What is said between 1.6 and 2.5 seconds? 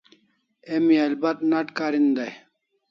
karin dai